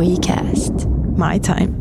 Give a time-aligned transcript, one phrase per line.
[0.00, 0.74] WeCast.
[1.16, 1.74] My time.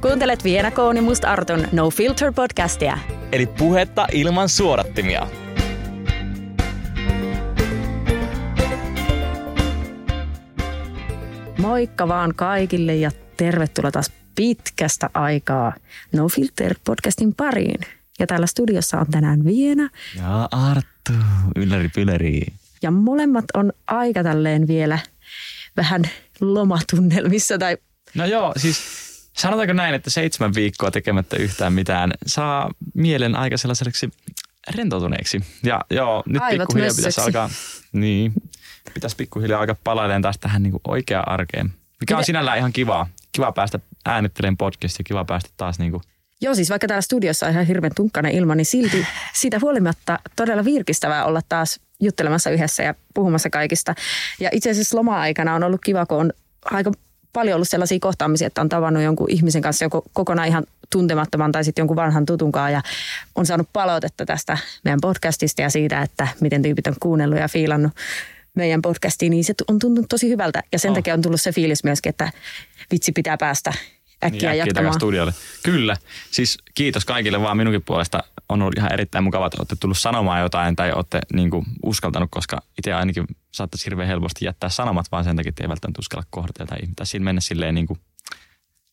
[0.00, 2.98] Kuuntelet Viena Kooni Must Artun No Filter podcastia.
[3.32, 5.26] Eli puhetta ilman suodattimia.
[11.58, 15.72] Moikka vaan kaikille ja tervetuloa taas pitkästä aikaa
[16.12, 17.80] No Filter podcastin pariin.
[18.18, 19.88] Ja täällä studiossa on tänään Viena.
[20.16, 21.12] Ja Arttu,
[21.56, 22.42] ylläri pyläri.
[22.82, 24.98] Ja molemmat on aika tälleen vielä
[25.76, 26.02] vähän
[26.40, 27.76] lomatunnelmissa tai
[28.14, 28.78] No joo, siis
[29.32, 34.10] sanotaanko näin, että seitsemän viikkoa tekemättä yhtään mitään saa mielen aika sellaiseksi
[34.74, 35.40] rentoutuneeksi.
[35.62, 37.38] Ja joo, nyt Aivot pikkuhiljaa pitäisi mössöksi.
[37.38, 37.50] alkaa,
[37.92, 38.32] niin,
[38.94, 41.72] pitäisi pikkuhiljaa alkaa palailemaan taas tähän niin oikeaan arkeen.
[42.00, 43.06] Mikä on sinällään ihan kivaa.
[43.32, 46.02] Kiva päästä äänittelemään podcastia, kiva päästä taas niin kuin,
[46.40, 50.64] Joo, siis vaikka täällä studiossa on ihan hirveän tunkkainen ilma, niin silti siitä huolimatta todella
[50.64, 53.94] virkistävää olla taas juttelemassa yhdessä ja puhumassa kaikista.
[54.40, 56.32] Ja itse asiassa loma-aikana on ollut kiva, kun on
[56.64, 56.92] aika
[57.32, 61.64] paljon ollut sellaisia kohtaamisia, että on tavannut jonkun ihmisen kanssa joko kokonaan ihan tuntemattoman tai
[61.64, 62.82] sitten jonkun vanhan tutunkaan ja
[63.34, 67.92] on saanut palautetta tästä meidän podcastista ja siitä, että miten tyypit on kuunnellut ja fiilannut
[68.54, 70.62] meidän podcastiin, niin se on tuntunut tosi hyvältä.
[70.72, 70.94] Ja sen Oh.
[70.94, 72.32] takia on tullut se fiilis myöskin, että
[72.90, 73.72] vitsi pitää päästä
[74.24, 74.94] äkkiä niin, äkkiä jatkamaan.
[74.94, 75.34] studiolle.
[75.62, 75.96] Kyllä.
[76.30, 78.24] Siis kiitos kaikille vaan minunkin puolesta.
[78.48, 82.28] On ollut ihan erittäin mukavaa, että olette tullut sanomaan jotain tai olette niin kuin, uskaltanut,
[82.32, 86.24] koska itse ainakin saattaisi hirveän helposti jättää sanomat vaan sen takia, että ei välttämättä uskalla
[86.30, 88.00] kohdata tai, tai siinä mennä silleen niin kuin,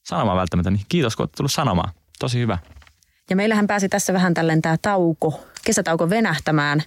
[0.03, 0.71] sanomaan välttämättä.
[0.71, 1.93] Niin kiitos, kun olette tullut sanomaan.
[2.19, 2.57] Tosi hyvä.
[3.29, 6.83] Ja meillähän pääsi tässä vähän tälleen tämä tauko, kesätauko venähtämään,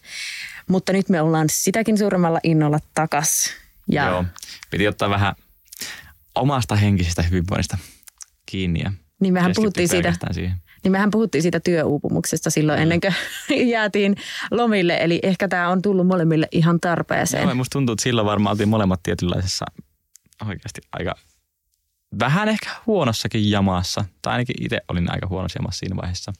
[0.67, 3.51] mutta nyt me ollaan sitäkin suuremmalla innolla takas.
[3.91, 4.25] Ja Joo.
[4.71, 5.35] Piti ottaa vähän
[6.35, 7.79] omasta henkisestä hyvinvoinnista
[8.55, 10.57] kiinni ja Niin mehän puhuttiin siitä- Siihen.
[10.85, 13.15] niin mehän puhuttiin siitä työuupumuksesta silloin ennen kuin
[13.75, 14.17] jäätiin
[14.51, 17.43] lomille, eli ehkä tämä on tullut molemmille ihan tarpeeseen.
[17.43, 19.65] Joo, musta tuntuu, että silloin varmaan oltiin molemmat tietynlaisessa
[20.49, 21.15] oikeasti aika
[22.19, 24.05] vähän ehkä huonossakin jamassa.
[24.23, 26.33] Tai ainakin itse olin aika huonossa jamassa siinä vaiheessa.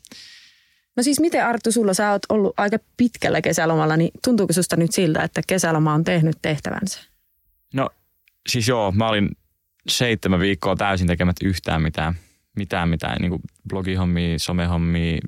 [0.97, 4.93] No siis miten Arttu, sulla sä oot ollut aika pitkällä kesälomalla, niin tuntuuko susta nyt
[4.93, 7.01] siltä, että kesäloma on tehnyt tehtävänsä?
[7.75, 7.91] No
[8.49, 9.31] siis joo, mä olin
[9.89, 12.15] seitsemän viikkoa täysin tekemättä yhtään mitään.
[12.57, 15.19] Mitään, mitään, niin blogihommia, somehommia.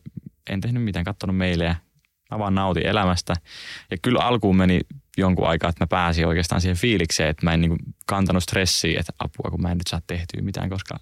[0.51, 1.77] En tehnyt mitään, katsonut meilejä.
[2.31, 3.35] Mä vaan nautin elämästä.
[3.91, 4.81] Ja kyllä alkuun meni
[5.17, 9.01] jonkun aikaa, että mä pääsin oikeastaan siihen fiilikseen, että mä en niin kuin kantanut stressiä,
[9.01, 10.97] että apua, kun mä en nyt saa tehtyä mitään, koska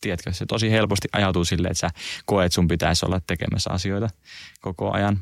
[0.00, 1.90] tiedätkö, se tosi helposti ajautuu silleen, että sä
[2.26, 4.08] koet, sun pitäisi olla tekemässä asioita
[4.60, 5.20] koko ajan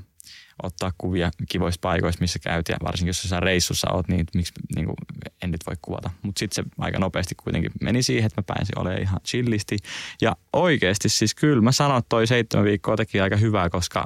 [0.62, 4.86] ottaa kuvia kivoista paikoista, missä käyt ja varsinkin jos sä reissussa oot, niin miksi niin
[4.86, 4.96] kuin,
[5.42, 6.10] en nyt voi kuvata.
[6.22, 9.78] Mutta sitten se aika nopeasti kuitenkin meni siihen, että mä pääsin olemaan ihan chillisti.
[10.22, 14.04] Ja oikeasti siis kyllä mä sanon, että toi seitsemän viikkoa teki aika hyvää, koska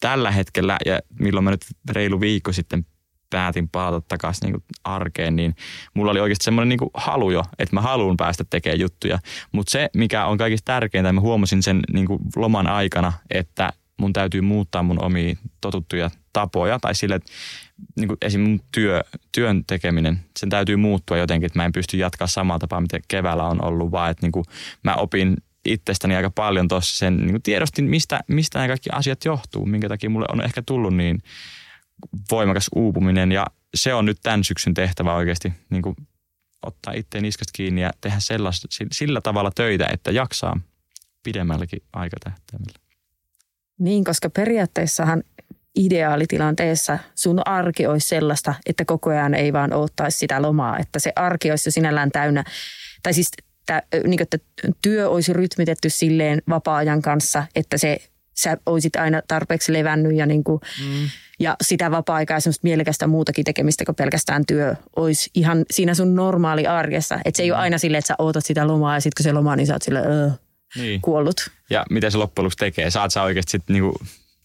[0.00, 2.86] tällä hetkellä ja milloin mä nyt reilu viikko sitten
[3.30, 5.54] päätin palata takaisin niin arkeen, niin
[5.94, 9.18] mulla oli oikeasti semmoinen niin halu jo, että mä haluan päästä tekemään juttuja.
[9.52, 12.06] Mutta se, mikä on kaikista tärkeintä, mä huomasin sen niin
[12.36, 17.32] loman aikana, että mun täytyy muuttaa mun omia totuttuja tapoja tai sille, että
[17.96, 18.40] niin kuin esim.
[18.40, 22.80] mun työ, työn tekeminen, sen täytyy muuttua jotenkin, että mä en pysty jatkaa samalla tapaa,
[22.80, 24.44] mitä keväällä on ollut, vaan että niin kuin
[24.82, 29.24] mä opin itsestäni aika paljon tuossa sen, niin kuin tiedostin, mistä, mistä nämä kaikki asiat
[29.24, 31.22] johtuu, minkä takia mulle on ehkä tullut niin
[32.30, 35.96] voimakas uupuminen ja se on nyt tämän syksyn tehtävä oikeasti niin kuin
[36.62, 40.60] ottaa itteen niskasta kiinni ja tehdä sellaista, sillä tavalla töitä, että jaksaa
[41.22, 42.85] pidemmälläkin aikatähtäimellä.
[43.78, 45.22] Niin, koska periaatteessahan
[45.76, 51.12] ideaalitilanteessa sun arki olisi sellaista, että koko ajan ei vaan odottaisi sitä lomaa, että se
[51.16, 52.44] arki olisi jo sinällään täynnä,
[53.02, 53.30] tai siis
[53.66, 54.38] tä, niin kuin, että
[54.82, 57.98] työ olisi rytmitetty silleen vapaa-ajan kanssa, että se
[58.34, 61.08] sä olisit aina tarpeeksi levännyt ja, niin kuin, mm.
[61.40, 66.14] ja sitä vapaa-aikaa ja semmoista mielekästä muutakin tekemistä kuin pelkästään työ olisi ihan siinä sun
[66.14, 67.18] normaali arjessa.
[67.24, 69.32] Että se ei ole aina silleen, että sä ootat sitä lomaa ja sitten kun se
[69.32, 70.30] loma, niin sä oot silleen, öö,
[70.76, 71.00] Niin.
[71.00, 71.50] kuollut.
[71.70, 72.90] Ja mitä se loppujen lopuksi tekee?
[72.90, 73.98] Saat sä oikeasti sitten niinku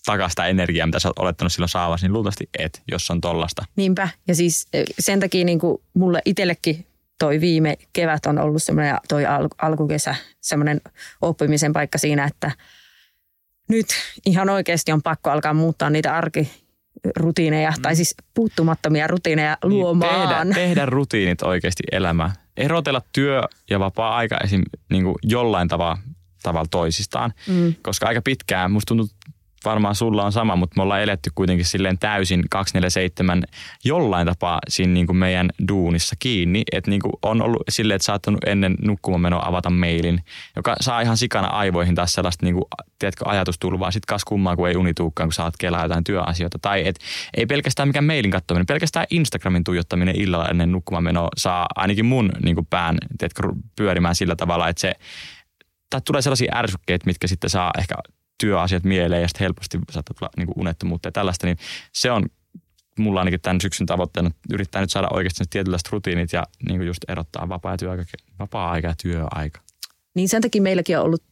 [0.05, 3.65] takaisin sitä energiaa, mitä sä oot olettanut silloin saavasi, niin luultavasti et, jos on tollasta.
[3.75, 4.09] Niinpä.
[4.27, 6.85] Ja siis eh, sen takia niin kuin mulle itsellekin
[7.19, 10.81] toi viime kevät on ollut semmoinen ja toi al- alkukesä semmoinen
[11.21, 12.51] oppimisen paikka siinä, että
[13.69, 13.87] nyt
[14.25, 17.81] ihan oikeasti on pakko alkaa muuttaa niitä arkirutiineja, mm.
[17.81, 20.47] tai siis puuttumattomia rutiineja luomaan.
[20.47, 22.31] Niin, tehdä, tehdä rutiinit oikeasti elämään.
[22.57, 24.61] Erotella työ ja vapaa-aika esim.
[24.89, 25.97] Niin kuin jollain tavalla,
[26.43, 27.33] tavalla toisistaan.
[27.47, 27.75] Mm.
[27.83, 29.07] Koska aika pitkään, musta tuntuu
[29.65, 33.43] varmaan sulla on sama, mutta me ollaan eletty kuitenkin silleen täysin 247
[33.83, 36.63] jollain tapaa siinä niin kuin meidän duunissa kiinni.
[36.71, 40.23] Että niin kuin on ollut silleen, että saattanut ennen nukkumaan avata mailin,
[40.55, 42.65] joka saa ihan sikana aivoihin taas sellaista niin kuin,
[42.99, 43.91] tiedätkö, ajatustulvaa.
[43.91, 46.59] Sitten kas kummaa, kun ei unituukkaan, kun saat kelaa jotain työasioita.
[46.61, 46.99] Tai et,
[47.33, 52.55] ei pelkästään mikään mailin katsominen, pelkästään Instagramin tuijottaminen illalla ennen nukkumaan saa ainakin mun niin
[52.55, 53.43] kuin pään tiedätkö,
[53.75, 54.93] pyörimään sillä tavalla, että se
[55.91, 57.95] tai tulee sellaisia ärsykkeitä, mitkä sitten saa ehkä
[58.37, 61.57] työasiat mieleen ja sitten helposti saattaa tulla niin unettomuutta ja tällaista, niin
[61.93, 62.25] se on
[62.99, 67.09] mulla ainakin tämän syksyn tavoitteena yrittää nyt saada oikeasti tietynlaiset rutiinit ja niin kuin just
[67.09, 68.03] erottaa vapaa- ja työaika,
[68.39, 69.61] vapaa-aika ja työaika.
[70.15, 71.23] Niin sen takia meilläkin on ollut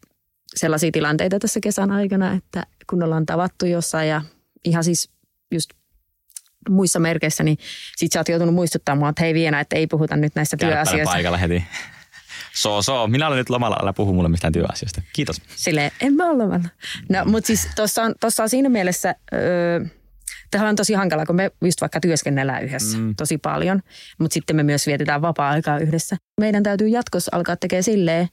[0.55, 4.21] sellaisia tilanteita tässä kesän aikana, että kun ollaan tavattu jossain ja
[4.65, 5.09] ihan siis
[5.51, 5.69] just
[6.69, 7.57] muissa merkeissä, niin
[7.97, 11.13] sit sä oot joutunut muistuttamaan, että hei Viena, että ei puhuta nyt näistä työasioista.
[11.13, 11.63] paikalla heti.
[12.61, 13.07] So, so.
[13.07, 15.01] Minä olen nyt lomalla, älä puhu mulle mistään työasioista.
[15.13, 15.41] Kiitos.
[15.55, 16.69] Sille en mä ole lomalla.
[17.09, 19.85] No, mutta siis tuossa on, tossa on siinä mielessä, öö,
[20.51, 23.15] Tämä on tosi hankala, kun me just vaikka työskennellään yhdessä mm.
[23.15, 23.81] tosi paljon,
[24.19, 26.17] mutta sitten me myös vietetään vapaa-aikaa yhdessä.
[26.41, 28.27] Meidän täytyy jatkossa alkaa tekemään silleen,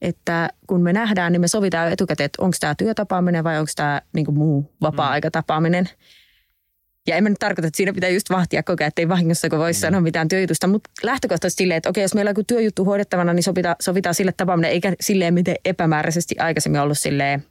[0.00, 4.00] että kun me nähdään, niin me sovitaan etukäteen, että onko tämä työtapaaminen vai onko tämä
[4.12, 5.84] niin muu vapaa-aikatapaaminen.
[5.84, 6.21] Mm.
[7.06, 9.58] Ja en mä nyt tarkoita, että siinä pitää just vahtia koko ajan, ettei vahingossa kun
[9.58, 9.80] voisi mm.
[9.80, 13.42] sanoa mitään työjutusta, mutta lähtökohtaisesti silleen, että okei, jos meillä on joku työjuttu hoidettavana, niin
[13.42, 17.44] sovitaan, sovitaan sille tapaaminen, eikä silleen miten epämääräisesti aikaisemmin ollut silleen,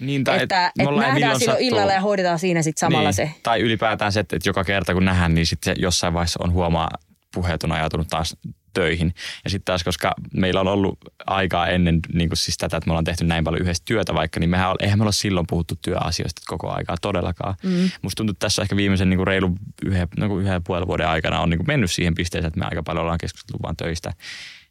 [0.00, 1.66] niin, tai että, et, et nähdään silloin sattuu.
[1.66, 3.30] illalla ja hoidetaan siinä sitten samalla niin, se.
[3.42, 6.90] Tai ylipäätään se, että, että joka kerta kun nähdään, niin sitten jossain vaiheessa on huomaa,
[7.34, 8.36] puheet on ajatunut taas
[8.72, 9.14] töihin.
[9.44, 12.92] Ja sitten taas, koska meillä on ollut aikaa ennen niin kuin siis tätä, että me
[12.92, 16.42] ollaan tehty näin paljon yhdessä työtä vaikka, niin mehän, eihän me olla silloin puhuttu työasioista
[16.46, 17.54] koko aikaa todellakaan.
[17.62, 17.90] Mm.
[18.02, 19.56] Musta tuntuu, että tässä ehkä viimeisen niin kuin reilun
[19.86, 22.82] yhden, niin yhden puolen vuoden aikana on niin kuin mennyt siihen pisteeseen, että me aika
[22.82, 24.12] paljon ollaan keskusteltu vaan töistä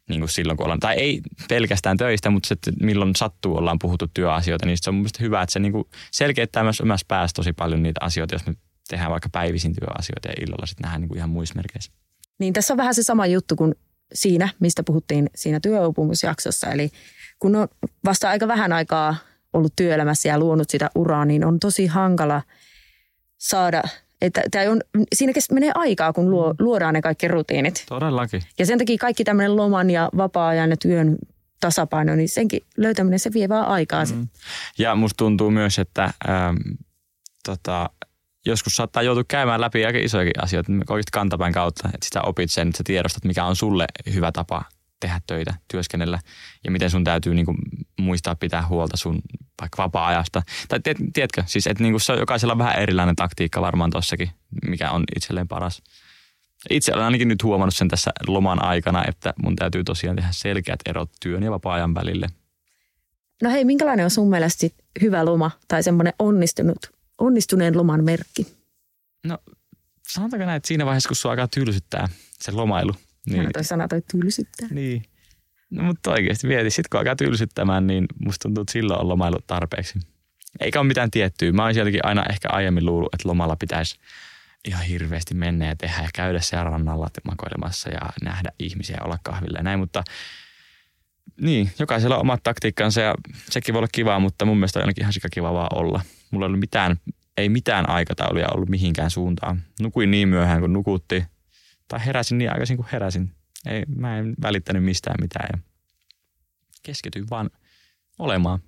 [0.08, 3.78] niin kuin silloin, kun ollaan, tai ei pelkästään töistä, mutta se, että milloin sattuu ollaan
[3.78, 7.34] puhuttu työasioita, niin se on mielestäni hyvä, että se niin kuin selkeyttää myös omassa päässä
[7.34, 8.54] tosi paljon niitä asioita, jos me
[8.88, 11.92] tehdään vaikka päivisin työasioita ja illalla sitten nähdään niin kuin ihan muissa merkeissä.
[12.38, 13.74] Niin tässä on vähän se sama juttu kuin
[14.14, 16.70] siinä, mistä puhuttiin siinä työuupumusjaksossa.
[16.70, 16.90] Eli
[17.38, 17.68] kun on
[18.04, 19.16] vasta aika vähän aikaa
[19.52, 22.42] ollut työelämässä ja luonut sitä uraa, niin on tosi hankala
[23.38, 23.82] saada
[24.20, 24.80] että tämä on,
[25.14, 26.56] siinä menee aikaa, kun luo, mm.
[26.58, 27.84] luodaan ne kaikki rutiinit.
[27.88, 28.42] Todellakin.
[28.58, 31.16] Ja sen takia kaikki tämmöinen loman ja vapaa-ajan ja työn
[31.60, 34.04] tasapaino, niin senkin löytäminen, se vie vaan aikaa.
[34.04, 34.28] Mm.
[34.78, 36.56] Ja musta tuntuu myös, että ähm,
[37.44, 37.90] tota,
[38.46, 42.68] joskus saattaa joutua käymään läpi aika isojakin asioita oikeasti kantapäin kautta, että sitä opit sen,
[42.68, 44.64] että sä tiedostat, mikä on sulle hyvä tapa
[45.00, 46.18] tehdä töitä, työskennellä
[46.64, 47.58] ja miten sun täytyy niin kuin,
[47.98, 49.22] muistaa pitää huolta sun
[49.60, 50.42] vaikka vapaa-ajasta.
[50.68, 54.30] Tai tiet, tiedätkö, siis että niin kuin se on jokaisella vähän erilainen taktiikka varmaan tossakin,
[54.66, 55.82] mikä on itselleen paras.
[56.70, 60.80] Itse olen ainakin nyt huomannut sen tässä loman aikana, että mun täytyy tosiaan tehdä selkeät
[60.86, 62.26] erot työn ja vapaa-ajan välille.
[63.42, 64.66] No hei, minkälainen on sun mielestä
[65.00, 68.46] hyvä loma tai semmoinen onnistunut, onnistuneen loman merkki?
[69.24, 69.38] No
[70.08, 72.08] sanotaanko näin, että siinä vaiheessa, kun sua alkaa tylsyttää
[72.40, 72.92] se lomailu–
[73.26, 73.52] niin.
[73.52, 74.68] toi sana toi tylsyttää.
[74.70, 75.02] Niin.
[75.70, 79.38] No mutta oikeasti mieti, sit kun alkaa tylsyttämään, niin musta tuntuu, että silloin on lomailu
[79.46, 79.98] tarpeeksi.
[80.60, 81.52] Eikä ole mitään tiettyä.
[81.52, 83.96] Mä oon sieltäkin aina ehkä aiemmin luullut, että lomalla pitäisi
[84.64, 89.18] ihan hirveästi mennä ja tehdä ja käydä siellä rannalla makoilemassa ja nähdä ihmisiä ja olla
[89.22, 90.04] kahvilla ja näin, mutta
[91.40, 93.14] niin, jokaisella on omat taktiikkansa ja
[93.50, 96.02] sekin voi olla kivaa, mutta mun mielestä on ainakin ihan kiva vaan olla.
[96.30, 96.96] Mulla ei ollut mitään,
[97.36, 99.62] ei mitään aikatauluja ollut mihinkään suuntaan.
[99.80, 101.24] Nukuin niin myöhään kuin nukutti,
[101.88, 103.30] tai heräsin niin aikaisin kuin heräsin.
[103.66, 105.58] Ei, mä en välittänyt mistään mitään ja
[106.82, 107.50] keskityin vaan
[108.18, 108.60] olemaan.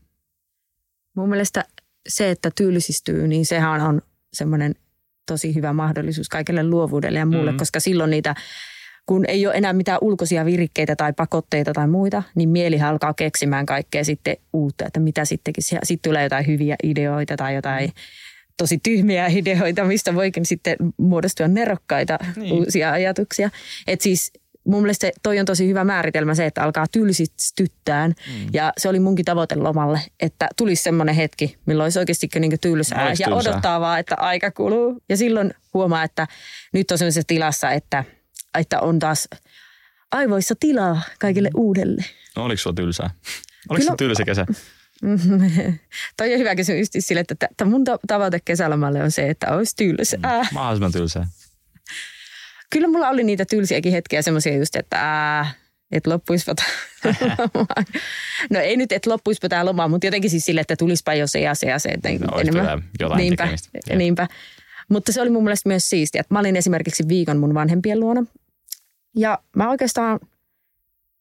[1.17, 1.65] Mun mielestä
[2.09, 4.03] se, että tylsistyy, niin sehän on
[4.33, 4.75] semmoinen
[5.27, 7.59] tosi hyvä mahdollisuus kaikille luovuudelle ja muulle, mm-hmm.
[7.59, 8.35] koska silloin niitä,
[9.07, 13.67] kun ei ole enää mitään ulkoisia virikkeitä tai pakotteita tai muita, niin mieli alkaa keksimään
[13.67, 15.65] kaikkea sitten uutta, että mitä sittenkin.
[15.65, 17.93] Sitten tulee jotain hyviä ideoita tai jotain mm
[18.57, 22.53] tosi tyhmiä ideoita, mistä voikin sitten muodostua nerokkaita niin.
[22.53, 23.51] uusia ajatuksia.
[23.87, 24.33] Et siis
[24.65, 28.11] mun mielestä toi on tosi hyvä määritelmä se, että alkaa tylsistyttään.
[28.11, 28.47] Mm.
[28.53, 33.11] Ja se oli munkin tavoite lomalle, että tulisi semmoinen hetki, milloin olisi oikeasti niin tylsää.
[33.11, 33.35] Ja tylsää.
[33.35, 35.03] odottaa vaan, että aika kuluu.
[35.09, 36.27] Ja silloin huomaa, että
[36.73, 38.05] nyt on semmoisessa tilassa, että,
[38.59, 39.29] että on taas
[40.13, 41.61] aivoissa tilaa kaikille mm.
[41.61, 42.05] uudelle.
[42.37, 43.11] No, oliko sulla tylsää?
[43.69, 44.47] Oliko Kyllä, se tylsä kesä?
[46.17, 50.43] Toi on hyvä kysymys sille, että, että mun tavoite kesälomalle on se, että olisi tylsää.
[50.43, 51.27] Mm, mahdollisimman tylsää.
[52.71, 55.51] Kyllä mulla oli niitä tylsiäkin hetkiä semmoisia just, että ää,
[55.93, 56.55] että loppuispa
[58.51, 61.41] No ei nyt, että loppuispa tämä loma, mutta jotenkin siis sille, että tulispa jo se
[61.41, 61.89] ja se ja se.
[61.89, 62.85] Että no, enemmän.
[63.01, 63.97] jotain niinpä, tekemistä.
[63.97, 64.29] niinpä.
[64.89, 68.25] Mutta se oli mun mielestä myös siistiä, että mä olin esimerkiksi viikon mun vanhempien luona.
[69.17, 70.21] Ja mä oikeastaan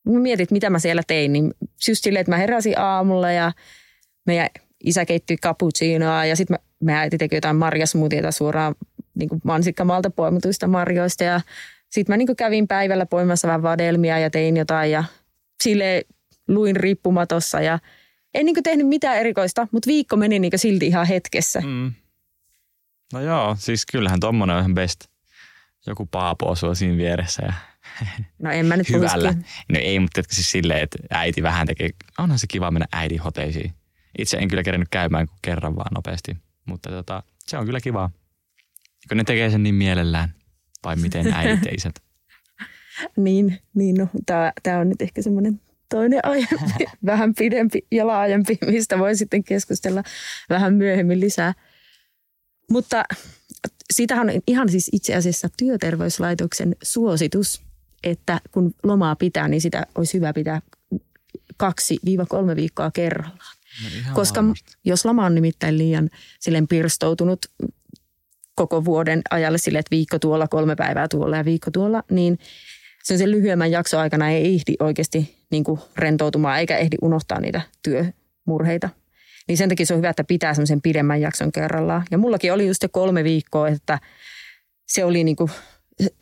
[0.10, 1.54] mä mietin, että mitä mä siellä tein, niin
[1.88, 3.52] just silleen, että mä heräsin aamulla ja
[4.26, 4.50] meidän
[4.84, 8.76] isä keitti cappuccinoa ja sitten me, me äiti teki jotain marjasmuutiota suoraan
[9.16, 11.42] niin kuin mansikkamaalta poimituista marjoista ja
[11.90, 15.04] sitten mä niin kävin päivällä poimassa vähän vadelmia ja tein jotain ja
[15.64, 16.06] sille
[16.48, 17.80] luin riippumatossa ja
[18.34, 21.62] en niin tehnyt mitään erikoista, mutta viikko meni niin silti ihan hetkessä.
[21.62, 21.94] Mm.
[23.14, 25.00] No joo, siis kyllähän tommonen on ihan best.
[25.88, 27.54] Joku paapo osuu siinä vieressä ja
[28.40, 29.34] No en mä nyt Hyvällä.
[29.70, 33.74] No ei, mutta siis silleen, että äiti vähän tekee, onhan se kiva mennä äidin hoteisiin.
[34.18, 38.10] Itse en kyllä kerännyt käymään kuin kerran vaan nopeasti, mutta tota, se on kyllä kiva.
[39.08, 40.34] Kun ne tekee sen niin mielellään,
[40.84, 41.96] vai miten äidit teisät?
[43.18, 44.08] niin, niin no,
[44.64, 50.04] tämä on nyt ehkä semmoinen toinen aiempi, vähän pidempi ja laajempi, mistä voi sitten keskustella
[50.50, 51.54] vähän myöhemmin lisää.
[52.72, 53.04] Mutta
[53.94, 57.64] siitähän on ihan siis itse asiassa työterveyslaitoksen suositus,
[58.04, 60.62] että kun lomaa pitää, niin sitä olisi hyvä pitää
[61.58, 63.58] kaksi-kolme viikkoa kerrallaan.
[64.08, 64.74] No Koska varmasti.
[64.86, 67.46] jos loma on nimittäin liian silleen pirstoutunut
[68.56, 72.40] koko vuoden ajalle sille, että viikko tuolla, kolme päivää tuolla ja viikko tuolla, niin
[73.04, 77.62] sen, sen lyhyemmän jakson aikana ei ehdi oikeasti niin kuin rentoutumaan eikä ehdi unohtaa niitä
[77.84, 78.90] työmurheita.
[79.48, 82.04] Niin sen takia se on hyvä, että pitää semmoisen pidemmän jakson kerrallaan.
[82.12, 84.00] Ja mullakin oli just se kolme viikkoa, että
[84.88, 85.52] se oli niin kuin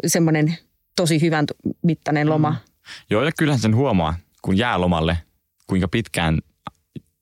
[0.08, 0.58] semmoinen
[1.00, 1.46] tosi hyvän
[1.82, 2.50] mittainen loma.
[2.50, 2.58] Mm.
[3.10, 5.18] Joo, ja kyllähän sen huomaa, kun jää lomalle,
[5.68, 6.40] kuinka pitkään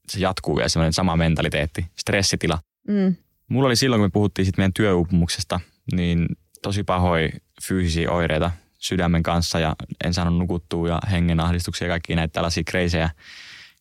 [0.10, 2.60] se jatkuu ja semmoinen sama mentaliteetti, stressitila.
[2.88, 3.15] Mm.
[3.48, 5.60] Mulla oli silloin, kun me puhuttiin sitten meidän työuupumuksesta,
[5.93, 6.27] niin
[6.62, 7.29] tosi pahoja
[7.67, 13.10] fyysisiä oireita sydämen kanssa ja en saanut nukuttua ja hengenahdistuksia ja kaikkia näitä tällaisia kreisejä,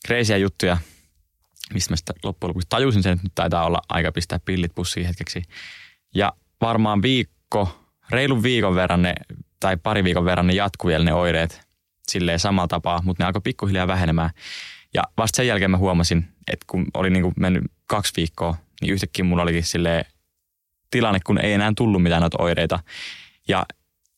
[0.06, 0.76] kreisejä juttuja,
[1.74, 5.06] mistä mä sitten loppujen lopuksi tajusin sen, että nyt taitaa olla aika pistää pillit pussiin
[5.06, 5.42] hetkeksi.
[6.14, 9.14] Ja varmaan viikko, reilun viikon verran ne,
[9.60, 11.66] tai pari viikon verran ne jatkuu vielä ne oireet
[12.08, 14.30] silleen samalla tapaa, mutta ne alkoi pikkuhiljaa vähenemään.
[14.94, 18.92] Ja vasta sen jälkeen mä huomasin, että kun oli niin kuin mennyt kaksi viikkoa, niin
[18.92, 20.06] yhtäkkiä mulla olikin sille
[20.90, 22.78] tilanne, kun ei enää tullut mitään noita oireita.
[23.48, 23.66] Ja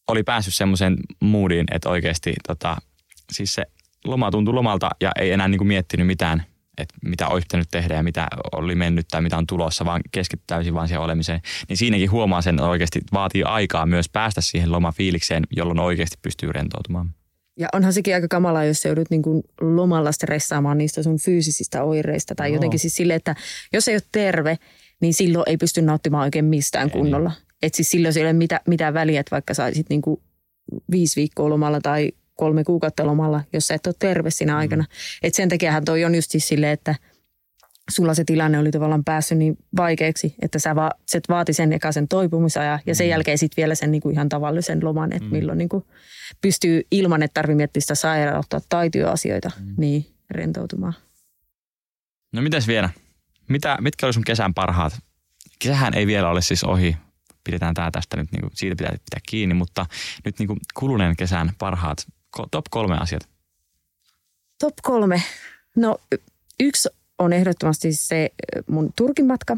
[0.08, 2.76] oli päässyt semmoiseen moodiin, että oikeasti tota,
[3.32, 3.66] siis se
[4.04, 6.44] loma tuntui lomalta ja ei enää niin kuin miettinyt mitään,
[6.82, 10.44] että mitä olisi pitänyt tehdä ja mitä oli mennyt tai mitä on tulossa, vaan keskittyy
[10.46, 11.40] täysin vaan siihen olemiseen.
[11.68, 16.52] Niin siinäkin huomaa sen, että oikeasti vaatii aikaa myös päästä siihen lomafiilikseen, jolloin oikeasti pystyy
[16.52, 17.14] rentoutumaan.
[17.58, 22.34] Ja onhan sekin aika kamalaa, jos joudut niin kuin lomalla stressaamaan niistä sun fyysisistä oireista.
[22.34, 22.54] Tai no.
[22.54, 23.34] jotenkin siis sille, että
[23.72, 24.58] jos ei ole terve,
[25.00, 26.92] niin silloin ei pysty nauttimaan oikein mistään ei.
[26.92, 27.32] kunnolla.
[27.62, 30.20] Että siis silloin ei ole mitä, mitään väliä, että vaikka saisit niin kuin
[30.90, 34.58] viisi viikkoa lomalla tai kolme kuukautta lomalla, jos sä et ole terve siinä mm.
[34.58, 34.84] aikana.
[35.22, 36.94] Et sen takiahan toi on just siis silleen, että
[37.90, 41.92] sulla se tilanne oli tavallaan päässyt niin vaikeaksi, että sä, va, sä vaati sen eka
[41.92, 43.10] sen toipumisajan ja sen mm.
[43.10, 45.32] jälkeen sitten vielä sen niin kuin ihan tavallisen loman, että mm.
[45.32, 45.84] milloin niin kuin
[46.40, 49.74] pystyy ilman, että tarvitsee miettiä sitä sairautta tai työasioita, mm.
[49.76, 50.94] niin rentoutumaan.
[52.32, 52.90] No mitäs vielä?
[53.48, 54.98] Mitä, mitkä oli sun kesän parhaat?
[55.58, 56.96] Kesähän ei vielä ole siis ohi.
[57.44, 59.86] Pidetään tämä tästä nyt, niin kuin, siitä pitää pitää kiinni, mutta
[60.24, 61.98] nyt niin kuin kuluneen kesän parhaat
[62.50, 63.28] top kolme asiat.
[64.58, 65.22] Top kolme.
[65.76, 65.98] No
[66.60, 68.30] yksi on ehdottomasti se
[68.66, 69.56] mun Turkin matka.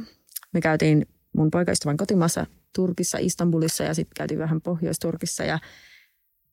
[0.52, 5.58] Me käytiin mun poikaystävän kotimaassa Turkissa, Istanbulissa ja sitten käytiin vähän Pohjois-Turkissa ja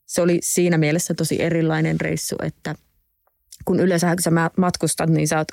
[0.05, 2.75] se oli siinä mielessä tosi erilainen reissu, että
[3.65, 5.47] kun yleensä kun sä matkustat, niin sä oot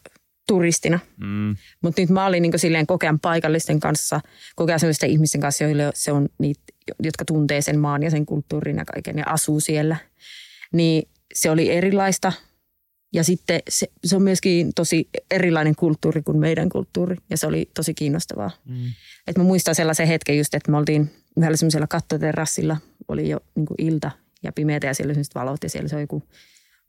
[0.48, 0.98] turistina.
[1.16, 1.56] Mm.
[1.82, 4.20] Mutta nyt mä olin niin silleen kokean paikallisten kanssa,
[4.56, 6.60] kokea sellaisten ihmisten kanssa, joille se on niitä,
[7.02, 9.96] jotka tuntee sen maan ja sen kulttuurin ja kaiken ja asuu siellä.
[10.74, 12.32] Niin se oli erilaista
[13.12, 17.70] ja sitten se, se on myöskin tosi erilainen kulttuuri kuin meidän kulttuuri ja se oli
[17.74, 18.50] tosi kiinnostavaa.
[18.64, 18.84] Mm.
[19.26, 22.76] Et mä muistan sellaisen hetken just, että me oltiin yhdellä semmoisella kattoterassilla,
[23.08, 24.10] oli jo niin ilta
[24.42, 26.22] ja pimeätä ja siellä oli valot ja siellä se oli joku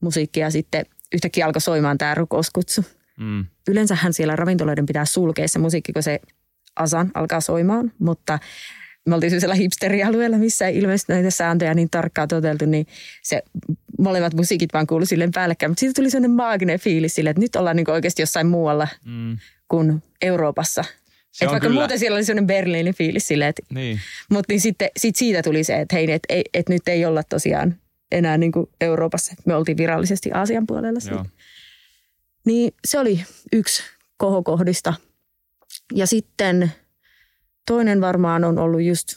[0.02, 2.86] musiikki ja sitten yhtäkkiä alkoi soimaan tämä rukouskutsu.
[3.20, 3.46] Mm.
[3.68, 6.20] Yleensähän siellä ravintoloiden pitää sulkea se musiikki, kun se
[6.76, 8.40] asan alkaa soimaan, mutta
[9.06, 12.88] me oltiin sellaisella hipsterialueella, missä ei ilmeisesti näitä sääntöjä niin tarkkaan toteltu, niin
[13.24, 13.42] se
[14.00, 15.70] molemmat musiikit vaan kuului silleen päällekkäin.
[15.72, 19.38] Mutta siitä tuli sellainen maaginen fiilis sille, että nyt ollaan niin oikeasti jossain muualla mm.
[19.68, 20.82] kuin Euroopassa.
[21.42, 21.80] että vaikka kyllä.
[21.80, 24.00] muuten siellä oli sellainen Berliinin fiilis silleen, että, niin.
[24.30, 27.24] mutta niin sitten sit siitä tuli se, että hei, että, et, et nyt ei olla
[27.24, 27.76] tosiaan
[28.12, 29.34] enää niin kuin Euroopassa.
[29.46, 31.00] Me oltiin virallisesti Aasian puolella.
[31.12, 31.26] Joo.
[32.46, 33.84] Niin se oli yksi
[34.18, 34.94] kohokohdista.
[35.94, 36.72] Ja sitten
[37.68, 39.08] toinen varmaan on ollut just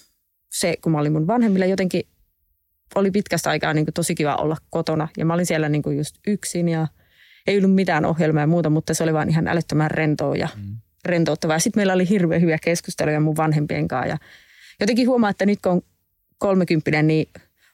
[0.51, 2.03] se, kun mä olin mun vanhemmilla jotenkin
[2.95, 5.09] oli pitkästä aikaa niin kuin tosi kiva olla kotona.
[5.17, 6.87] Ja mä olin siellä niin kuin just yksin ja
[7.47, 10.77] ei ollut mitään ohjelmaa ja muuta, mutta se oli vaan ihan älyttömän rentoa ja mm.
[11.05, 11.59] rentouttavaa.
[11.59, 14.09] Sitten meillä oli hirveän hyviä keskusteluja mun vanhempien kanssa.
[14.09, 14.19] Ja
[14.81, 15.83] jotenkin huomaa, että nyt kun on
[16.39, 17.29] kolmekymppinen, niin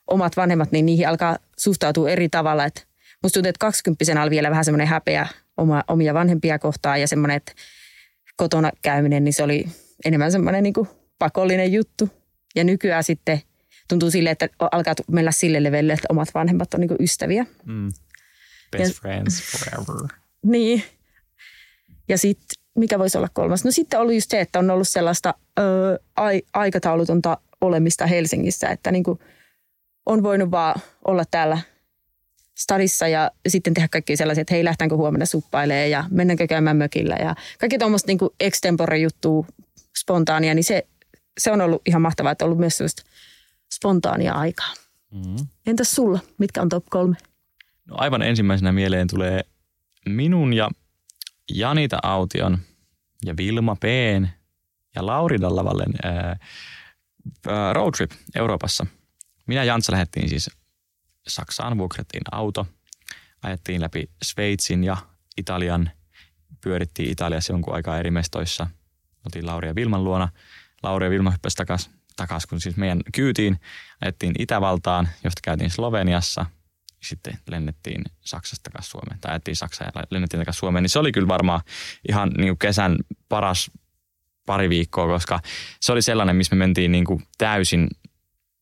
[0.07, 2.65] omat vanhemmat, niin niihin alkaa suhtautua eri tavalla.
[2.65, 2.83] Että
[3.23, 5.27] musta tuntuu, että kaksikymppisenä oli vielä vähän semmoinen häpeä
[5.57, 7.53] oma, omia vanhempia kohtaan ja semmoinen, että
[8.37, 9.67] kotona käyminen, niin se oli
[10.05, 12.09] enemmän semmoinen niin kuin pakollinen juttu.
[12.57, 13.43] Ja nykyään sitten
[13.89, 17.47] tuntuu sille, että alkaa mennä sille levelle, että omat vanhemmat on niin kuin ystäviä.
[17.65, 17.93] Mm.
[18.73, 20.09] Best Ja- friends forever.
[20.47, 20.83] Niin.
[22.09, 23.65] Ja sitten, mikä voisi olla kolmas?
[23.65, 25.63] No sitten oli just se, että on ollut sellaista ö,
[26.17, 29.19] ai, aikataulutonta olemista Helsingissä, että niin kuin
[30.07, 31.59] on voinut vaan olla täällä
[32.59, 37.17] stadissa ja sitten tehdä kaikki sellaisia, että hei, lähtäänkö huomenna suppailemaan ja mennäänkö käymään mökillä
[37.21, 39.47] ja kaikki tuommoista niin extempore juttua
[39.99, 40.87] spontaania, niin se,
[41.39, 43.03] se on ollut ihan mahtavaa, että on ollut myös sellaista
[43.75, 44.75] spontaania aikaa.
[45.11, 45.47] Mm.
[45.67, 46.19] Entäs sulla?
[46.39, 47.17] Mitkä on top kolme?
[47.87, 49.45] No aivan ensimmäisenä mieleen tulee
[50.09, 50.71] minun ja
[51.55, 52.59] Janita Aution
[53.25, 54.29] ja Vilma P:n
[54.95, 56.37] ja Lauri Dallavallen ää,
[57.47, 58.87] ää, roadtrip Euroopassa.
[59.47, 60.51] Minä ja Jantsa lähdettiin siis
[61.29, 62.67] Saksaan, vuokrattiin auto,
[63.43, 64.97] ajettiin läpi Sveitsin ja
[65.37, 65.91] Italian,
[66.61, 68.67] pyörittiin Italiassa jonkun aikaa eri mestoissa.
[69.27, 70.29] Oltiin Lauri ja Vilman luona.
[70.83, 73.61] Lauri ja Vilma hyppäsi takas, takas, kun siis meidän kyytiin
[74.01, 76.47] ajettiin Itävaltaan, josta käytiin Sloveniassa.
[77.03, 80.83] Sitten lennettiin Saksasta takaisin Suomeen, tai ajettiin Saksaan ja lennettiin takaisin Suomeen.
[80.83, 81.61] Niin se oli kyllä varmaan
[82.09, 82.97] ihan niin kuin kesän
[83.29, 83.71] paras
[84.47, 85.41] pari viikkoa, koska
[85.81, 87.89] se oli sellainen, missä me mentiin niin kuin täysin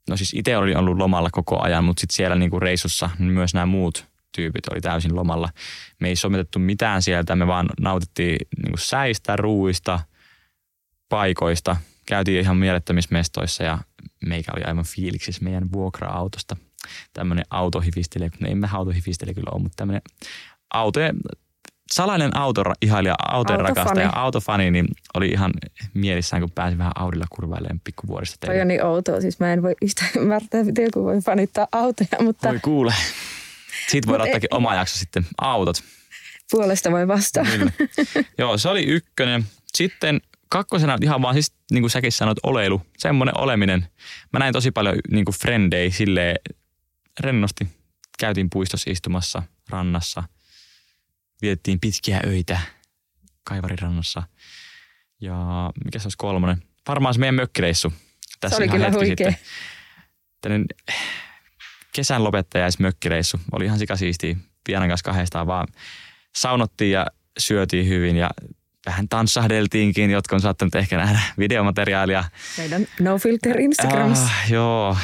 [0.09, 3.54] no siis itse olin ollut lomalla koko ajan, mutta sitten siellä niinku reissussa niin myös
[3.54, 5.49] nämä muut tyypit oli täysin lomalla.
[6.00, 10.00] Me ei somitettu mitään sieltä, me vaan nautittiin niinku säistä, ruuista,
[11.12, 11.76] paikoista.
[12.07, 13.78] Käytiin ihan mielettömissä mestoissa ja
[14.26, 16.57] meikä oli aivan fiiliksissä meidän vuokra-autosta.
[17.12, 20.02] Tämmöinen autohifistelijä, no ei mä autohifistelijä kyllä ole, mutta tämmöinen
[20.75, 21.16] autojen,
[21.92, 23.78] salainen autoihailija, autojen Autofani.
[23.78, 25.52] rakastaja, autofani, niin oli ihan
[25.95, 29.75] mielissään, kun pääsi vähän Audilla kurvailemaan pikkuvuorista Toi on niin outoa, siis mä en voi
[29.83, 32.95] yhtään ymmärtää, miten joku voi fanittaa autoja, mutta Voi kuule.
[33.88, 35.26] Siitä voi ottaakin ei- oma jakso sitten.
[35.38, 35.83] Autot.
[36.50, 37.45] puolesta voi vastaa.
[37.45, 37.73] Kyllä.
[38.38, 39.45] Joo, se oli ykkönen.
[39.76, 40.21] Sitten
[40.52, 42.82] kakkosena ihan vaan siis, niin kuin säkin sanoit, oleilu.
[42.99, 43.88] Semmoinen oleminen.
[44.32, 46.37] Mä näin tosi paljon niin kuin frendei silleen
[47.21, 47.68] rennosti.
[48.18, 50.23] Käytiin puistossa istumassa rannassa.
[51.42, 52.61] Vietettiin pitkiä öitä
[53.44, 54.23] Kaivarirannassa.
[55.21, 55.37] Ja
[55.85, 56.62] mikä se olisi kolmonen?
[56.88, 57.92] Varmaan se meidän mökkireissu.
[58.40, 59.30] Tässä oli ihan kyllä hetki huikea.
[59.30, 60.66] sitten.
[61.92, 63.40] Kesän lopettajaismökkireissu.
[63.53, 64.37] Oli ihan sikasiistiä.
[64.64, 65.68] Pianan kanssa kahdestaan vaan
[66.35, 67.07] saunottiin ja
[67.38, 68.31] syötiin hyvin ja
[68.87, 70.11] vähän tanssahdeltiinkin.
[70.11, 72.25] Jotkut on saattanut ehkä nähdä videomateriaalia.
[72.59, 74.25] Meidän No Filter Instagramissa.
[74.25, 74.97] Ah, joo,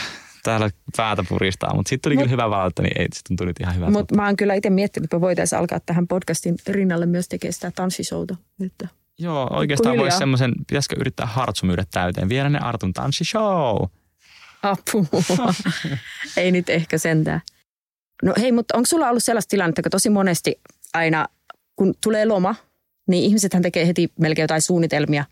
[0.43, 3.61] täällä päätä puristaa, mutta sitten tuli Mut- kyllä hyvä valta, niin ei, se tuntui nyt
[3.61, 3.93] ihan hyvältä.
[3.93, 7.53] Mutta mä oon kyllä itse miettinyt, että me voitaisiin alkaa tähän podcastin rinnalle myös tekemään
[7.53, 8.37] sitä tanssishouta.
[8.67, 8.89] Että
[9.19, 12.29] Joo, oikeastaan voisi semmoisen, pitäisikö yrittää Hartsu myydä täyteen.
[12.29, 13.77] Vielä ne Artun tanssishow.
[14.63, 15.55] apua.
[16.37, 17.41] Ei nyt ehkä sentään.
[18.23, 20.61] No hei, mutta onko sulla ollut sellaista tilannetta, kun tosi monesti
[20.95, 21.27] aina
[21.77, 22.55] kun tulee loma,
[23.09, 25.25] niin ihmisethän tekee heti melkein jotain suunnitelmia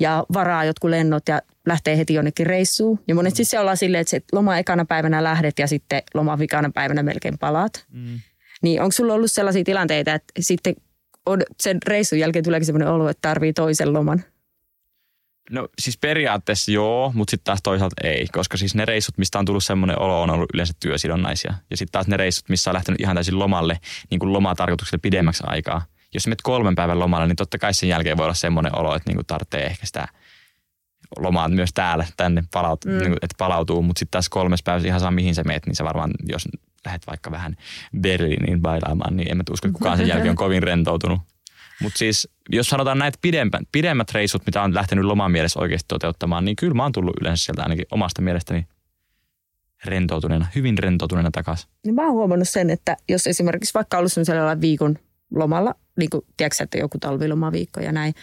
[0.00, 3.00] ja varaa jotkut lennot ja lähtee heti jonnekin reissuun.
[3.08, 6.70] Ja monesti se ollaan silleen, että se loma ekana päivänä lähdet ja sitten loma vikana
[6.74, 7.84] päivänä melkein palaat.
[7.92, 8.20] Mm.
[8.62, 10.74] Niin onko sulla ollut sellaisia tilanteita, että sitten
[11.26, 14.24] on sen reissun jälkeen tuleekin sellainen olo, että tarvii toisen loman?
[15.50, 19.44] No siis periaatteessa joo, mutta sitten taas toisaalta ei, koska siis ne reissut, mistä on
[19.44, 21.54] tullut semmoinen olo, on ollut yleensä työsidonnaisia.
[21.70, 23.78] Ja sitten taas ne reissut, missä on lähtenyt ihan täysin lomalle,
[24.10, 25.82] niin kuin lomatarkoituksella pidemmäksi aikaa.
[26.16, 29.10] Jos menet kolmen päivän lomalle, niin totta kai sen jälkeen voi olla semmoinen olo, että
[29.10, 30.08] niin kuin tarvitsee ehkä sitä
[31.18, 32.90] lomaa myös täällä tänne, palaut, Mm.
[32.92, 32.98] mm.
[32.98, 33.82] niin kuin, että palautuu.
[33.82, 36.48] Mutta sitten taas kolmes päivässä ihan saa mihin sä meet, niin se varmaan, jos
[36.86, 37.56] lähdet vaikka vähän
[38.00, 41.20] Berliiniin bailaamaan, niin en mä usko, että kukaan sen jälkeen on kovin rentoutunut.
[41.82, 46.44] Mutta siis, jos sanotaan näitä pidempät, pidemmät reissut, mitä on lähtenyt loman mielessä oikeasti toteuttamaan,
[46.44, 48.66] niin kyllä mä oon tullut yleensä sieltä ainakin omasta mielestäni
[49.84, 51.70] rentoutuneena, hyvin rentoutuneena takaisin.
[51.84, 54.98] Niin mä oon huomannut sen, että jos esimerkiksi vaikka ollut sellaisella viikon
[55.34, 58.14] lomalla, niin kuin tiedätkö, että joku talvilomaviikko ja näin,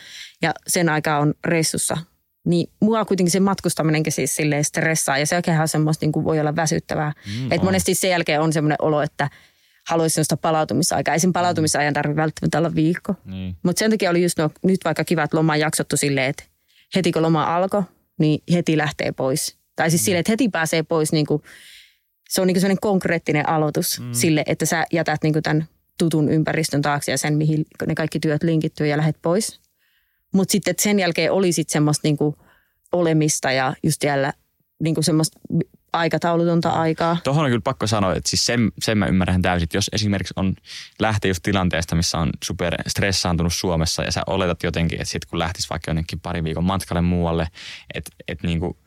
[0.41, 1.97] ja sen aikaa on reissussa,
[2.45, 6.39] niin mua kuitenkin se matkustaminenkin siis silleen stressaa, ja se oikeinhan semmoista niin kuin voi
[6.39, 7.13] olla väsyttävää.
[7.27, 7.65] Mm, että on.
[7.65, 9.29] monesti sen jälkeen on semmoinen olo, että
[9.89, 11.13] haluaisi sellaista palautumisaikaa.
[11.13, 13.15] Ei sen palautumisajan tarvitse välttämättä olla viikko.
[13.25, 13.55] Niin.
[13.63, 16.43] Mutta sen takia oli just no, nyt vaikka kivat loma jaksottu silleen, että
[16.95, 17.83] heti kun loma alkoi,
[18.19, 19.57] niin heti lähtee pois.
[19.75, 21.43] Tai siis silleen, että heti pääsee pois, niin kuin,
[22.29, 24.13] se on niin sellainen konkreettinen aloitus mm.
[24.13, 28.43] sille, että sä jätät niin tämän tutun ympäristön taakse ja sen, mihin ne kaikki työt
[28.43, 29.59] linkittyy ja lähdet pois.
[30.33, 32.35] Mutta sitten sen jälkeen oli sitten semmoista niin kuin
[32.91, 34.33] olemista ja just vielä
[34.79, 35.39] niin kuin semmoista
[35.93, 37.17] aikataulutonta aikaa.
[37.23, 40.33] Tuohon on kyllä pakko sanoa, että siis sen, sen mä ymmärrän täysin, että jos esimerkiksi
[40.37, 40.55] on
[40.99, 45.39] lähtee just tilanteesta, missä on super stressaantunut Suomessa ja sä oletat jotenkin, että sit kun
[45.39, 47.47] lähtis vaikka jonnekin pari viikon matkalle muualle,
[47.93, 48.77] että et niinku,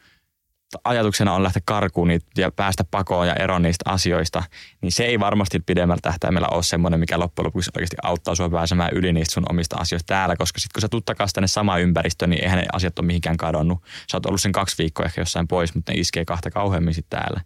[0.84, 4.42] ajatuksena on lähteä karkuun ja päästä pakoon ja eroon niistä asioista,
[4.80, 8.90] niin se ei varmasti pidemmällä tähtäimellä ole semmoinen, mikä loppujen lopuksi oikeasti auttaa sinua pääsemään
[8.92, 12.44] yli niistä sun omista asioista täällä, koska sitten kun sä tuut tänne samaan ympäristöön, niin
[12.44, 13.78] eihän ne asiat ole mihinkään kadonnut.
[14.10, 17.20] Sä oot ollut sen kaksi viikkoa ehkä jossain pois, mutta ne iskee kahta kauheammin sitten
[17.20, 17.40] täällä.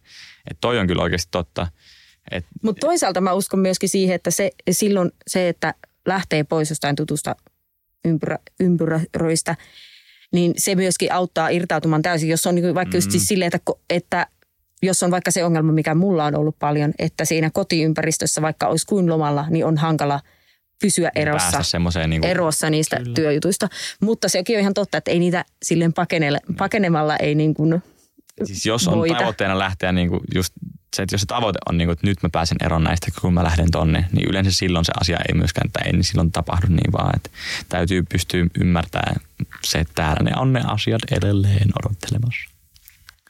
[0.51, 1.67] Et toi on kyllä oikeasti totta.
[2.63, 5.75] Mutta toisaalta mä uskon myöskin siihen, että se, silloin se, että
[6.07, 7.37] lähtee pois jostain tutusta
[8.05, 9.57] ympyrä, ympyröistä,
[10.33, 12.29] niin se myöskin auttaa irtautumaan täysin.
[12.29, 12.97] Jos on niin vaikka mm.
[12.97, 14.27] just siis silleen, että, että
[14.83, 18.87] jos on vaikka se ongelma, mikä mulla on ollut paljon, että siinä kotiympäristössä, vaikka olisi
[18.87, 20.21] kuin lomalla, niin on hankala
[20.81, 21.59] pysyä erossa,
[22.07, 23.15] niin kuin, erossa niistä kyllä.
[23.15, 23.69] työjutuista.
[24.01, 25.93] Mutta sekin on ihan totta, että ei niitä silleen
[26.59, 27.83] pakenemalla ei niin kuin
[28.45, 29.15] Siis jos on voita.
[29.15, 30.55] tavoitteena lähteä niin kuin just
[30.97, 33.35] se, että jos se tavoite on, niin kuin, että nyt mä pääsen eroon näistä, kun
[33.35, 36.67] mä lähden tonne, niin yleensä silloin se asia ei myöskään, että ei niin silloin tapahdu
[36.69, 37.31] niin vaan, että
[37.69, 39.17] täytyy pystyä ymmärtämään
[39.65, 42.51] se, että täällä ne on ne asiat edelleen odottelemassa.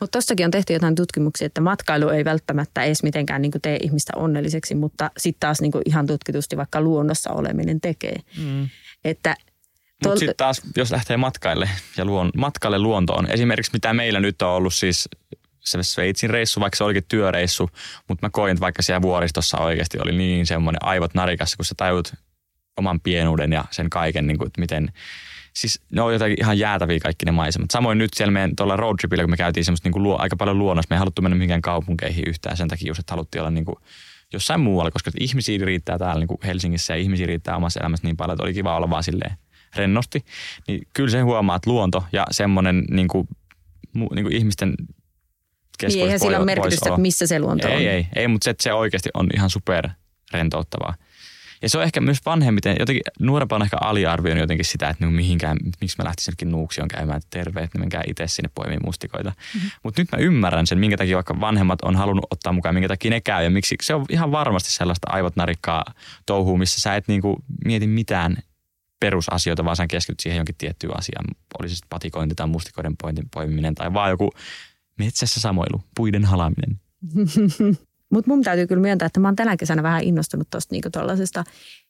[0.01, 4.13] Mutta tuossakin on tehty jotain tutkimuksia, että matkailu ei välttämättä edes mitenkään niin tee ihmistä
[4.17, 8.17] onnelliseksi, mutta sitten taas niin ihan tutkitusti vaikka luonnossa oleminen tekee.
[8.39, 8.69] Mm.
[9.05, 9.37] Että
[10.05, 14.49] mutta sitten taas, jos lähtee matkaille ja luon, matkalle luontoon, esimerkiksi mitä meillä nyt on
[14.49, 15.09] ollut siis
[15.61, 17.71] se Sveitsin reissu, vaikka se olikin työreissu,
[18.09, 21.75] mutta mä koin, että vaikka siellä vuoristossa oikeasti oli niin semmoinen aivot narikassa, kun sä
[21.77, 22.13] tajut
[22.77, 24.93] oman pienuuden ja sen kaiken, niin kuin, että miten,
[25.55, 27.71] siis ne on jotenkin ihan jäätäviä kaikki ne maisemat.
[27.71, 30.59] Samoin nyt siellä meidän tuolla roadtripillä, kun me käytiin semmoista niin kuin luo, aika paljon
[30.59, 33.77] luonnossa, me ei haluttu mennä mihinkään kaupunkeihin yhtään sen takia, että haluttiin olla niin kuin
[34.33, 38.17] jossain muualla, koska ihmisiä riittää täällä niin kuin Helsingissä ja ihmisiä riittää omassa elämässä niin
[38.17, 39.37] paljon, että oli kiva olla vaan silleen
[39.77, 40.25] rennosti.
[40.69, 43.29] Niin kyllä se huomaa, että luonto ja semmoinen niin kuin,
[43.95, 44.75] niin kuin ihmisten
[45.89, 47.81] niin eihän sillä ole merkitystä, että missä se luonto ei, on.
[47.81, 49.89] Ei, ei, ei mutta se, se oikeasti on ihan super
[50.33, 50.95] rentouttavaa.
[51.63, 55.57] Ja se on ehkä myös vanhemmiten, jotenkin nuorempana ehkä aliarvioinut jotenkin sitä, että niin mihinkään,
[55.81, 59.31] miksi mä lähtisin jonnekin Nuuksion käymään terveet, niin menkää itse sinne poimiin mustikoita.
[59.31, 59.71] Mm-hmm.
[59.83, 63.11] Mutta nyt mä ymmärrän sen, minkä takia vaikka vanhemmat on halunnut ottaa mukaan, minkä takia
[63.11, 63.77] ne käy ja miksi.
[63.83, 65.85] Se on ihan varmasti sellaista aivot narikkaa
[66.27, 68.37] touhua, missä sä et niinku mieti mitään
[69.01, 71.25] perusasioita, vaan sä keskityt siihen jonkin tiettyyn asiaan.
[71.61, 72.97] Olisi sitten patikointi tai mustikoiden
[73.35, 74.31] poimiminen tai vaan joku
[75.05, 76.81] Metsässä samoilu, puiden halaminen.
[78.13, 81.45] Mutta mun täytyy kyllä myöntää, että mä oon tänä kesänä vähän innostunut tuosta niinku tuollaisesta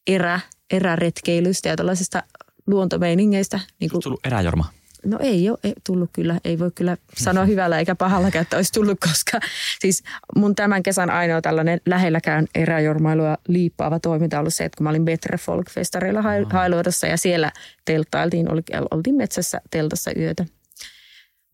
[0.07, 0.41] erä,
[0.73, 2.23] eräretkeilystä ja tuollaisesta
[2.67, 3.61] luontomeiningeistä.
[3.81, 4.65] Niinku, tullut eräjorma?
[5.07, 6.41] No ei ole ei tullut kyllä.
[6.45, 9.41] Ei voi kyllä sanoa hyvällä eikä pahalla, että olisi tullut, koska
[9.81, 10.03] siis
[10.37, 14.91] mun tämän kesän ainoa tällainen lähelläkään eräjormailua liippaava toiminta on ollut se, että kun mä
[14.91, 17.53] olin Betre Folk-festareilla Hailuodossa ja siellä
[17.85, 18.47] telttailtiin,
[18.91, 20.45] oltiin metsässä teltassa yötä.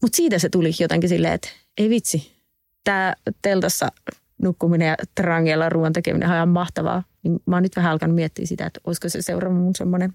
[0.02, 2.32] Mutta siitä se tuli jotenkin silleen, että ei vitsi,
[2.84, 3.88] tämä teltassa
[4.42, 7.02] nukkuminen ja trangeella ruoan tekeminen on ihan mahtavaa.
[7.22, 10.14] Niin mä oon nyt vähän alkanut miettiä sitä, että olisiko se seuraava mun semmoinen,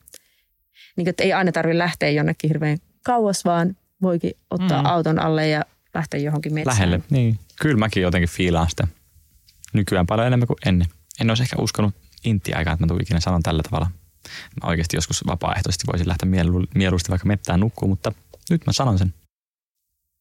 [0.95, 4.85] niin että ei aina tarvitse lähteä jonnekin hirveän kauas, vaan voikin ottaa mm.
[4.85, 6.75] auton alle ja lähteä johonkin metsään.
[6.75, 7.39] Lähelle, niin.
[7.61, 8.87] Kyllä mäkin jotenkin fiilaan sitä
[9.73, 10.87] nykyään paljon enemmän kuin ennen.
[11.21, 13.91] En olisi ehkä uskonut intti aikaa, että mä ikinä sanon tällä tavalla.
[14.63, 16.29] Mä oikeasti joskus vapaaehtoisesti voisin lähteä
[16.75, 18.11] mieluusti vaikka mettään nukkuu, mutta
[18.49, 19.13] nyt mä sanon sen.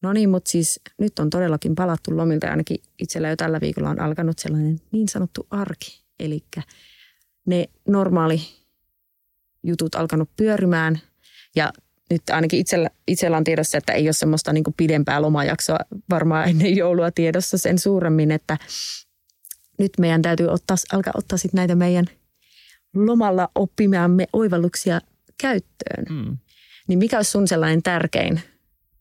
[0.01, 3.89] No niin, mutta siis nyt on todellakin palattu lomilta ja ainakin itsellä jo tällä viikolla
[3.89, 6.03] on alkanut sellainen niin sanottu arki.
[6.19, 6.43] Eli
[7.45, 8.41] ne normaali
[9.63, 10.99] jutut alkanut pyörimään
[11.55, 11.73] ja
[12.09, 16.75] nyt ainakin itsellä, itsellä on tiedossa, että ei ole semmoista niin pidempää lomajaksoa varmaan ennen
[16.75, 18.57] joulua tiedossa sen suuremmin, että
[19.79, 22.05] nyt meidän täytyy ottaa, alkaa ottaa sit näitä meidän
[22.95, 25.01] lomalla oppimamme oivalluksia
[25.41, 26.05] käyttöön.
[26.09, 26.37] Mm.
[26.87, 28.41] Niin mikä olisi sun sellainen tärkein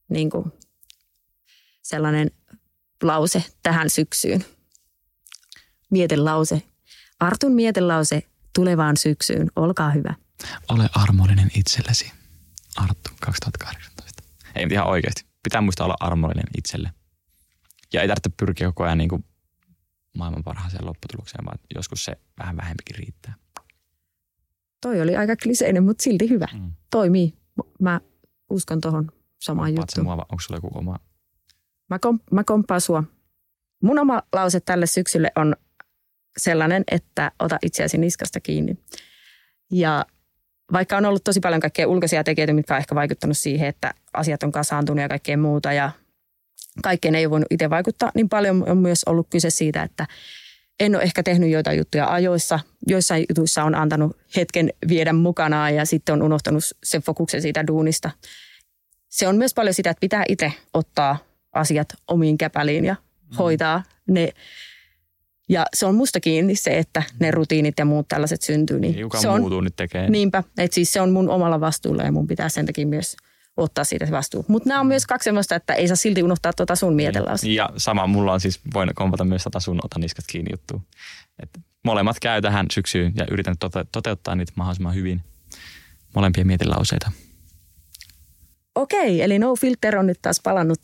[0.08, 0.52] niin kuin
[1.90, 2.30] sellainen
[3.02, 4.44] lause tähän syksyyn.
[5.90, 6.62] Mietelause.
[7.20, 8.22] Artun mietelause
[8.54, 9.50] tulevaan syksyyn.
[9.56, 10.14] Olkaa hyvä.
[10.68, 12.12] Ole armollinen itsellesi.
[12.76, 14.22] Arttu 2018.
[14.54, 15.24] Ei ihan oikeasti.
[15.42, 16.92] Pitää muistaa olla armollinen itselle.
[17.92, 19.24] Ja ei tarvitse pyrkiä koko ajan niin kuin
[20.16, 23.34] maailman parhaaseen lopputulokseen, vaan joskus se vähän vähempikin riittää.
[24.80, 26.46] Toi oli aika kliseinen, mutta silti hyvä.
[26.52, 26.72] Mm.
[26.90, 27.34] Toimii.
[27.80, 28.00] Mä
[28.50, 30.08] uskon tuohon samaan juttuun.
[30.08, 30.96] Onko sulla joku oma
[31.90, 33.04] Mä, kom, mä komppaan sua.
[33.82, 35.56] Mun oma lause tälle syksylle on
[36.36, 38.78] sellainen, että ota itseäsi niskasta kiinni.
[39.72, 40.06] Ja
[40.72, 44.42] vaikka on ollut tosi paljon kaikkea ulkoisia tekijöitä, mitkä on ehkä vaikuttanut siihen, että asiat
[44.42, 45.90] on kasaantunut ja kaikkea muuta ja
[46.82, 50.06] kaikkeen ei ole voinut itse vaikuttaa, niin paljon on myös ollut kyse siitä, että
[50.80, 52.60] en ole ehkä tehnyt joitain juttuja ajoissa.
[52.86, 58.10] Joissain jutuissa on antanut hetken viedä mukanaan ja sitten on unohtanut sen fokuksen siitä duunista.
[59.08, 63.36] Se on myös paljon sitä, että pitää itse ottaa asiat omiin käpäliin ja mm.
[63.36, 64.28] hoitaa ne.
[65.48, 68.80] Ja se on musta kiinni se, että ne rutiinit ja muut tällaiset syntyy.
[68.80, 70.10] Niin Ei se on, muutu nyt tekee.
[70.10, 73.16] Niinpä, että siis se on mun omalla vastuulla ja mun pitää sen takia myös
[73.56, 74.44] ottaa siitä se vastuu.
[74.48, 77.46] Mutta nämä on myös kaksi sellaista, että ei saa silti unohtaa tuota sun mietelausta.
[77.46, 80.82] Niin, ja sama mulla on siis, voin kompata myös tätä sun ota niskat kiinni juttu.
[81.42, 81.50] Et
[81.84, 85.22] molemmat käy tähän syksyyn ja yritän tote- toteuttaa niitä mahdollisimman hyvin.
[86.14, 87.12] Molempia mietilauseita.
[88.74, 90.78] Okei, eli No Filter on nyt taas palannut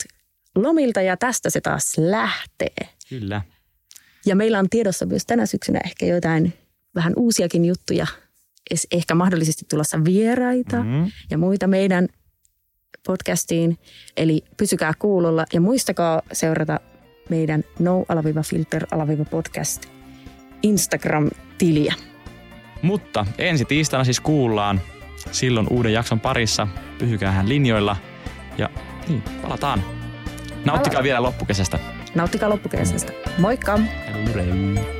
[0.56, 2.76] lomilta ja tästä se taas lähtee.
[3.08, 3.42] Kyllä.
[4.26, 6.52] Ja meillä on tiedossa myös tänä syksynä ehkä jotain
[6.94, 8.06] vähän uusiakin juttuja.
[8.92, 11.10] Ehkä mahdollisesti tulossa vieraita Mm.
[11.30, 12.08] ja muita meidän
[13.06, 13.78] podcastiin.
[14.16, 16.80] Eli pysykää kuulolla ja muistakaa seurata
[17.28, 19.86] meidän no-filter-podcast
[20.62, 21.94] Instagram-tiliä.
[22.82, 24.80] Mutta ensi tiistaina siis kuullaan
[25.32, 26.68] silloin uuden jakson parissa.
[26.98, 27.96] Pysykäähän linjoilla
[28.58, 28.70] ja
[29.08, 29.95] niin, palataan.
[30.66, 31.78] Nauttikaa vielä loppukesästä.
[32.14, 33.12] Nauttikaa loppukesästä.
[33.38, 33.78] Moikka!
[34.26, 34.95] Hurray.